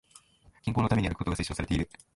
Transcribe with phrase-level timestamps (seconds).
[0.63, 1.87] 健康のために歩くことが推奨されている